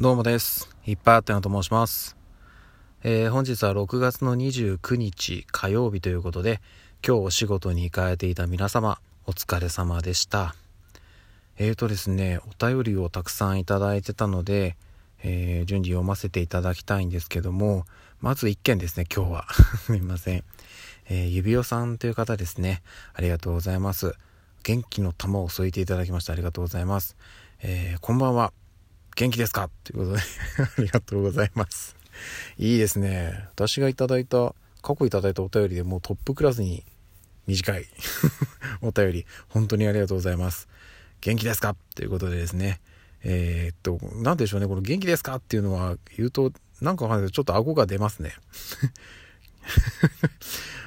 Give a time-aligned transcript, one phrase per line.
[0.00, 0.68] どうもです。
[0.86, 2.16] いっぱいあったなと申します。
[3.04, 6.60] えー、本日は6月の29日火曜日ということで、
[7.06, 10.56] 今日お仕事に行かれていた皆様、お疲れ様でした。
[11.58, 14.76] えーとですね、お便りをたくさんいただいてたので、
[15.22, 17.84] えー、順次読ませていただきたいんですけども、
[18.20, 19.46] まず1件ですね、今日は。
[19.86, 20.42] すみません。
[21.08, 22.82] えー、指輪さんという方ですね。
[23.12, 24.16] ありがとうございます。
[24.64, 27.16] 元気の玉を添えていただきましてありがとうございます。
[27.60, 28.52] えー、こんばんは。
[29.16, 29.70] 元気ですか？
[29.84, 30.22] ということで
[30.78, 31.96] ありがとうございます。
[32.58, 33.32] いいですね。
[33.54, 36.84] 私がいただいた、過去いただいたお便りでもうトップクラスに
[37.46, 37.86] 短い
[38.82, 40.68] お便り、本当にありがとうございます。
[41.20, 41.76] 元気ですか？
[41.94, 42.80] ということでですね。
[43.22, 44.66] えー、っと、なんでしょうね。
[44.66, 45.36] この元気ですか？
[45.36, 48.34] っていうのは言うと、なんかわかんないけど、ちょっと顎が出ますね。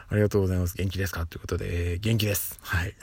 [0.09, 0.75] ありがとうございます。
[0.77, 1.25] 元気ですか？
[1.25, 2.59] ということで、えー、元気です。
[2.61, 2.93] はい。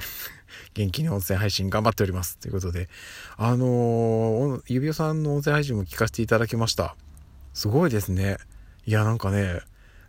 [0.74, 2.38] 元気に音声配信頑張っております。
[2.38, 2.88] ということで、
[3.36, 6.96] あのー、指輪さんの音声配信も聞かせていただきました。
[7.52, 8.38] すごいですね。
[8.86, 9.60] いや、なんかね、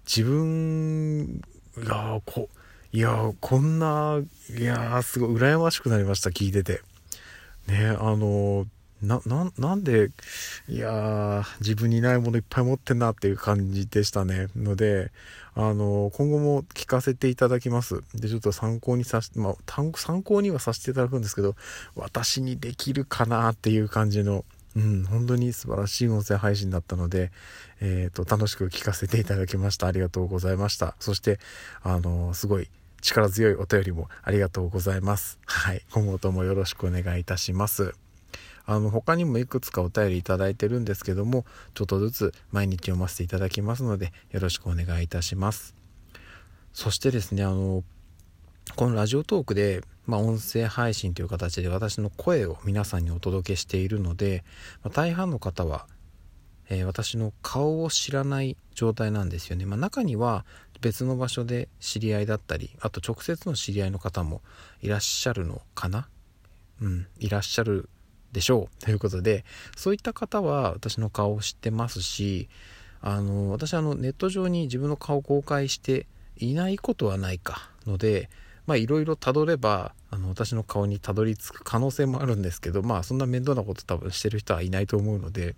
[0.05, 1.41] 自分
[1.77, 2.49] が、こ、
[2.91, 4.21] いや、こんな、
[4.57, 6.81] いや、すごい羨ましくなりました、聞いてて。
[7.67, 8.67] ね、あのー、
[9.01, 10.09] な、な、なんで、
[10.67, 14.47] いやー、自分にないものいっぱい持ってんなっていう感じでしたね。
[14.55, 15.11] ので、
[15.53, 18.03] あの、今後も聞かせていただきます。
[18.13, 19.55] で、ちょっと参考にさし、まあ、
[19.95, 21.55] 参考にはさせていただくんですけど、
[21.95, 27.31] 私にできるかなっていう感じの、うん、本当に素晴らしい音声配信だったので、
[27.79, 29.87] えっ、ー、と、楽しく聞かせていただきました。
[29.87, 30.95] ありがとうございました。
[30.99, 31.39] そして、
[31.83, 32.69] あの、すごい
[33.01, 35.39] 力強いお便りもありがとうございます。
[35.45, 35.81] はい。
[35.91, 37.93] 今後ともよろしくお願いいたします。
[38.65, 45.75] あの他にもいくつかお便りいただいてるんですけどもちょっとずつ毎日読ませていただきますのでよろしくお願いいたします。
[46.73, 47.83] そしてですねあの
[48.75, 54.43] このラジオトークで、まあ、音声配信という形で私の声を皆さんにお届けしているので、
[54.83, 55.85] まあ、大半の方は、
[56.69, 60.45] えー、私の顔を知らない状態なんですよね、まあ、中には
[60.81, 64.41] 別の場所で知り合いだったりあと直接の知り合いの方も
[64.81, 66.07] いらっしゃるのかな？
[66.81, 67.87] うんいらっしゃる
[68.35, 68.83] でしょう。
[68.83, 69.45] ということで
[69.77, 72.49] そういった方は私の顔を知ってますし
[73.01, 76.05] あの私あのネット上に自分の顔を公開して
[76.37, 78.29] いないことはないかので
[78.67, 85.55] いろいろたどればあの私の顔にたどり着く可能性もあるんですけどまあそんな面倒なこと多分してる人はいないと思うので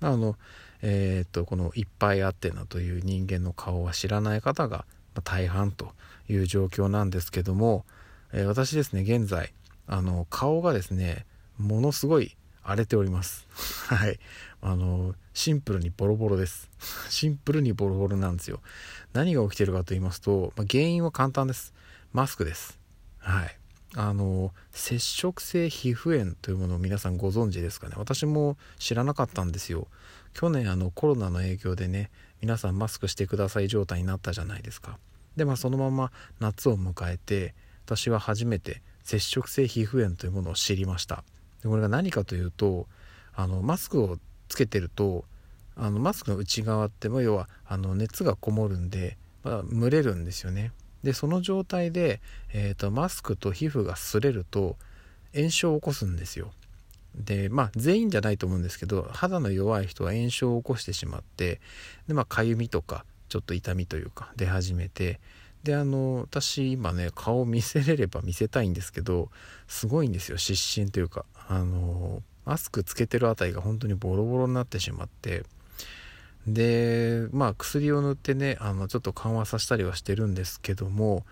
[0.00, 0.36] あの
[0.82, 4.84] えー、っとこの「いっぱいあってな」という人間の顔は知らない方が
[5.22, 5.92] 大半と
[6.28, 7.84] いう状況なんですけども、
[8.32, 9.52] えー、私ですね現在
[9.86, 11.26] あの顔がですね
[11.58, 13.46] ものすごい荒れております。
[13.88, 14.18] はい。
[14.60, 16.70] あのシンプルにボロボロです。
[17.08, 18.60] シンプルにボロボロなんですよ。
[19.12, 21.72] 何が起きてるかと言いますと、まあ、原因は簡単です。
[22.12, 22.78] マスクです。
[23.18, 23.58] はい。
[23.96, 27.94] あの接触性皮膚炎というものを皆さんご存知ですかね。
[27.96, 29.88] 私も知らなかったんですよ。
[30.34, 32.10] 去年あのコロナの影響でね
[32.42, 34.98] 皆さんマスクしてください状態になったじゃないですか。
[35.36, 37.54] でまあそのまま夏を迎えて
[37.86, 41.24] 私は初めて接触性皮膚炎というものを知りました。
[41.62, 42.86] でこれが何かというと
[43.34, 45.24] あのマスクをつけてると
[45.76, 50.72] あのマスクの内側っても要はあの熱がこもるんで、まあ、蒸れるんですよね。
[51.04, 52.20] でその状態で、
[52.52, 54.76] えーと、マスクと皮膚が擦れると
[55.34, 56.50] 炎症を起こすんですよ。
[57.14, 61.60] でまあ全員じゃないと思うんですけど肌の弱い人は炎症を起こしてしまって
[62.06, 65.20] でまあかゆみとかちょっと痛みというか出始めて
[65.68, 69.28] であの私今ね顔見せれれば見せたいんですけど
[69.66, 75.42] すごいんですよ湿疹というかあのマスクつけてるあたりが本当にボロボロになってしまって
[76.46, 81.26] でまあ薬を塗ってねあのちょっと緩和させたりはしてるんですけども、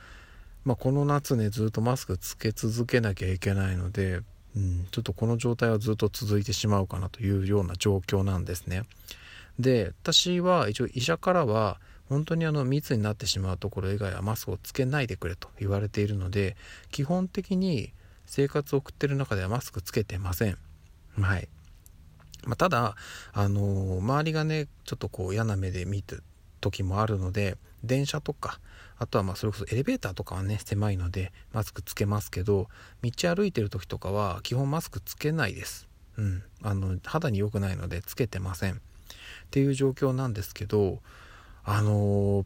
[0.66, 4.20] まあ、この夏ねずっとマスクつけ続けなきゃいけないので、
[4.54, 8.82] うん、ちょっとこの状態はずっと続いてしまうかなというような状況なんですね。
[9.58, 16.56] で私は一応医者からは本当にあの密になってしまうところ以外はマスクをつけないでくれと言われているので
[16.91, 17.93] 基本的に
[18.27, 20.59] 生活を送ってる中ではマスクつけてません。
[21.21, 21.49] はい、
[22.44, 22.94] まあ、ただ
[23.32, 26.17] あのー、周りがねちょっとこう嫌な目で見て
[26.61, 28.61] 時もあるので電車とか
[28.99, 32.69] あとはまあそれこそエレベーターとかはね狭いのでマスクつけますけど
[33.02, 35.88] 道歩いてる時とかは基本マスクつけないです。
[36.19, 36.43] うん。
[36.62, 38.75] あの肌に良くないのでつけてません。
[38.75, 38.79] っ
[39.50, 41.00] ていう状況なんですけど
[41.66, 42.44] あのー、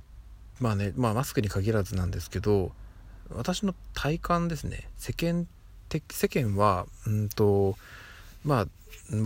[0.61, 2.73] まあね、まあマスクに限らずなんですけど、
[3.33, 5.47] 私の体感ですね、世間
[5.89, 7.77] 的、世間は、うんと、
[8.45, 8.67] まあ、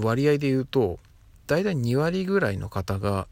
[0.03, 0.99] 割合で言うと、
[1.47, 3.29] 大体2割ぐらいの方が、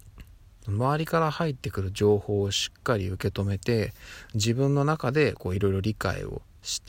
[0.69, 3.93] 周りから入ってくる情報をしっかり受け止めて、
[4.35, 6.43] 自分の中でこういろいろ理解を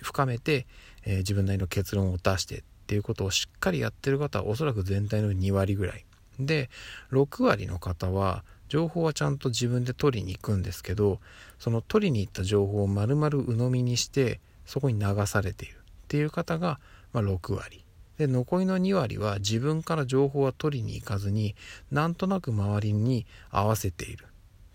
[0.03, 0.67] 深めて、
[1.05, 6.05] えー、自分なりの結論を出してっていうことをしっかりやってる方はおそらく全体の2割ぐらい。
[6.39, 6.69] で
[7.11, 8.43] 6割の方は
[8.73, 11.19] 情報はちゃんと自分で取りに行くんですけど
[11.59, 15.77] その取りに行った情報を丸々鵜呑みにしてそこに流されているっ
[16.07, 16.79] ていう方が、
[17.11, 17.85] まあ、6割
[18.17, 21.55] で残りの2割は自分から情報は取りに行かずに
[21.91, 24.27] なんとなく周りに合わせているっ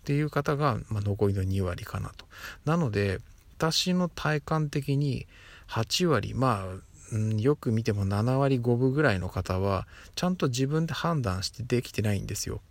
[0.05, 2.25] ていう方が、まあ、残りの2割かなと。
[2.63, 3.19] なので
[3.57, 5.27] 私の体感的に
[5.67, 6.63] 8割ま
[7.11, 12.61] あ、よく見ても7割5分ぐらいの方はちゃんと自分で判断してできてないんですよ。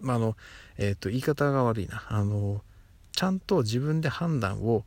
[0.00, 0.36] まあ、の、
[0.76, 2.04] えっ、ー、と、言い方が悪いな。
[2.08, 2.62] あの、
[3.12, 4.84] ちゃんと自分で判断を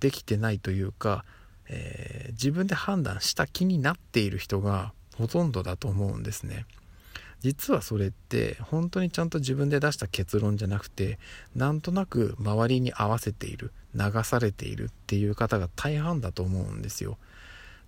[0.00, 1.24] できてないというか、
[1.68, 6.64] えー、自分で判断した気になっている人がほとんどだと思うんですね。
[7.40, 11.18] 実はそれって本当にちゃんと自分で出した結論じゃなくて
[11.54, 17.18] なんとなく周りに合わせている流されているっていう方が大半だと思うんですよ。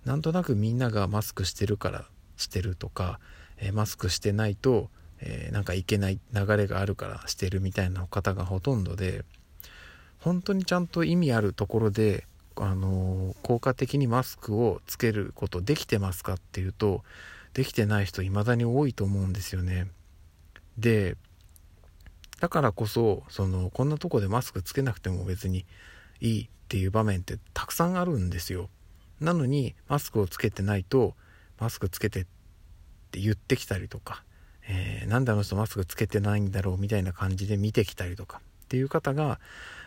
[0.05, 2.05] なんとなくみんながマスクしてるから
[2.37, 3.19] してるとか、
[3.57, 4.89] え、マスクしてないと、
[5.21, 9.23] えー、なんかいけない流れがあるからしてるみたいな方がほとんどで
[10.19, 12.25] 本当にちゃんと意味あるところで、
[12.55, 17.03] あのー、効果的にマスクをつけることできてますかっていうと
[17.53, 19.87] できてない人未だに多いと思うんですよね。
[20.77, 21.17] で
[22.39, 25.65] だからこそそのこんなとこでマスクつけなくても別に
[26.21, 28.69] いいっていう場面ってたくさんあるんですよ。
[29.19, 31.15] なのにマスクをつけてないと
[31.59, 32.25] マスクつけてっ
[33.11, 34.23] て言ってきたりとか、
[34.69, 39.39] えー、なんであの人マスクつけてないんだろうみたいな感じで見てきたりとかっていう方が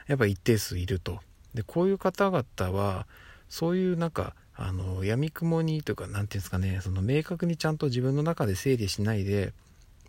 [0.09, 1.21] やっぱ一定数いると。
[1.55, 3.07] でこういう方々は
[3.49, 9.53] そういうなんかあの闇雲にというか何て言うんですかねその明確にちゃんと自分の中で整理しないで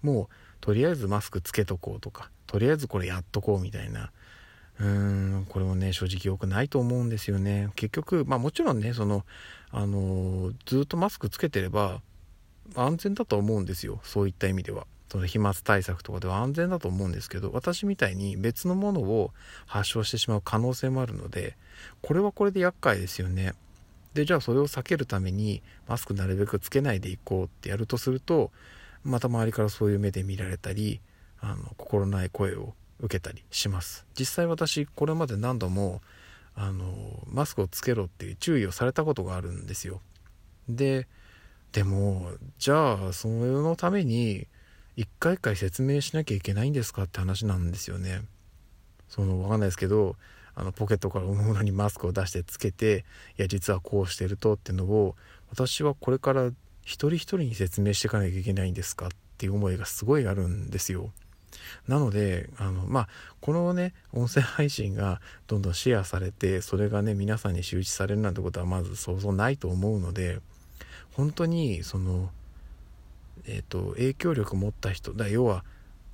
[0.02, 0.28] もう
[0.62, 4.12] とりあえずマスクつけとこうとかとりあえずこれやっとこうみたいな
[4.80, 4.88] うー
[5.40, 9.26] んこれもね正直良くないと思うんですよね結局まあもちろんねその
[9.72, 12.02] あのずっとマスクつけてれば
[12.76, 14.00] 安全だと思うんですよ。
[14.04, 14.88] そういった意味では。
[15.10, 19.32] その飛沫対策とかでは安全だと思うんですけど私みたいに別のものを
[19.68, 21.56] 発症してしまう可能性もあるので
[22.02, 23.54] これはこれで厄介ですよね。
[24.16, 28.52] でじゃあそれを避けるためにマスクなるべくつけないでいこうってやるとすると
[29.04, 31.00] また周りからそういう目で見られたり
[31.42, 34.08] あの心ない声を受けたりします。
[34.18, 36.02] 実際私これまで何度も
[36.56, 40.02] あのマスクをつけろっていう注意をされたことがあるんですよ。
[40.68, 41.08] で
[41.74, 44.48] でもじゃあそのために
[44.96, 48.22] 一回一回説明しなきゃいけないんですかって話なんですよね
[49.10, 50.16] その分かんないですけど
[50.56, 53.06] あのポケットから大物にマスクを出してつけて
[53.40, 55.16] いや実はこうしてるとっていうのを
[55.50, 56.52] 私はこれから
[56.84, 59.10] 一人一人に説明していかなきゃいけないんですかっ
[59.40, 61.12] ていう思いがすごいあるんですよ。
[61.88, 63.10] なのであのまあ
[63.42, 70.40] このね音声配信がどんどんシェアされてそれがね皆さんに周知されるなんてことはまず想像ないと思うので
[71.14, 72.30] 本当にその
[73.48, 75.64] えっ、ー、と影響力持った人だ要は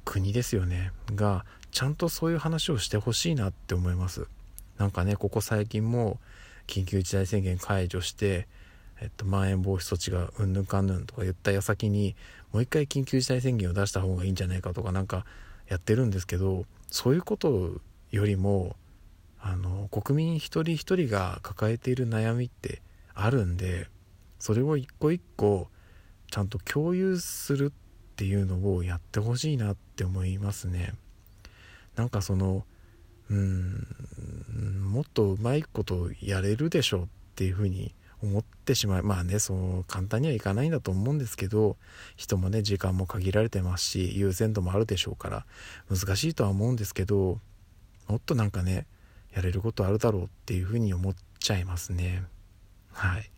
[0.05, 0.91] 国ですよね。
[1.15, 4.27] がちゃんとそういう話をしてほしいなって思います。
[4.77, 6.19] なんかねここ最近も
[6.67, 8.47] 緊急事態宣言解除して
[9.01, 12.15] えっと、まん延防止措置がうんぬんかんぬんとか言った矢先に
[12.51, 15.25] もう一回緊急事態宣言を出した方がいいんじゃないかとかなんか
[15.67, 17.79] やってるんですけどそういうこと
[18.11, 18.75] よりも
[19.39, 22.81] あの国民一人一人が抱えている悩みって
[23.13, 23.87] あるんで
[24.39, 25.69] それを一個一個
[26.31, 30.93] ちゃんと共有するっていうのをやってほしいなって思いますね。
[31.95, 32.65] なんかその
[33.29, 33.85] うん
[34.91, 37.05] もっとうまいことやれるでしょうっ
[37.35, 39.03] ていうふうに思ってしまう。
[39.03, 41.77] まあねそう簡単にはいかないんだと思うんですけど
[42.15, 45.45] 人もね時間も限られてますし優先度もあるでしょうから
[45.89, 47.39] 難しいとは思うんですけど
[48.07, 48.87] もっとなんかね
[49.33, 52.23] やれることあるだろうっていうふうに思っちゃいますね。
[52.91, 53.29] はい。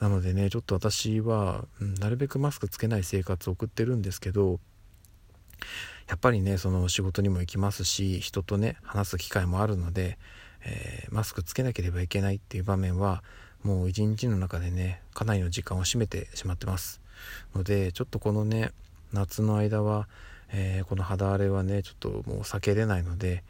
[0.00, 4.60] なのでねちょっと私は、うん、なるべくマスクつけない生活を送ってるんですけど
[6.08, 10.18] やっぱりねその仕事にも行きますし人とね話す機会もあるので、
[10.64, 13.22] えー、マスクつけなければいけないっていう場面は
[13.62, 17.00] もう一日の中でねかなりの時間を占めてしまってます。
[17.54, 18.70] のでちょっとこのね
[19.12, 20.08] 夏の間は、
[20.50, 23.42] えー、この肌荒れはねちょっともう避けれないので、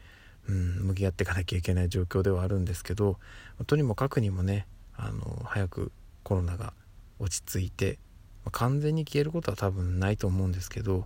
[0.47, 3.19] うん、向き合っていかなきゃいけない状況ではあるんですけど
[3.67, 4.65] とにもかくにもね
[4.97, 5.91] あの早く
[6.29, 6.73] コロナが
[7.17, 7.97] 落ち着いて、
[8.45, 11.05] まあ、完全に消えることは多分ないと思うんですけど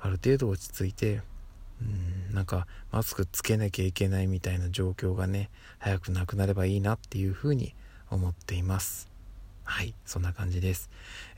[0.00, 1.20] ある程度落ち着いて
[1.82, 1.84] う
[2.32, 7.74] んなんかマスクつけなきゃいけないみたいな状況がね早くなくなればいいなっていうふうに
[8.10, 9.10] 思っています。
[9.64, 10.88] はい、そんな感じです。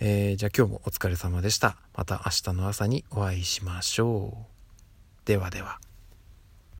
[0.00, 1.78] えー、じゃあ今日もお疲れ様でした。
[1.96, 5.26] また明日の朝にお会いしましょう。
[5.26, 5.87] ではでは。